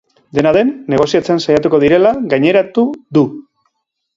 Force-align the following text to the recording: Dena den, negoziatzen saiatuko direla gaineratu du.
Dena 0.37 0.53
den, 0.55 0.71
negoziatzen 0.93 1.43
saiatuko 1.45 1.81
direla 1.83 2.15
gaineratu 2.33 2.87
du. 3.19 3.25